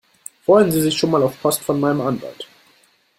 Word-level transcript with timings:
Freuen 0.43 0.71
Sie 0.71 0.81
sich 0.81 0.97
schon 0.97 1.11
mal 1.11 1.21
auf 1.21 1.39
Post 1.43 1.61
von 1.61 1.79
meinem 1.79 2.01
Anwalt! 2.01 2.47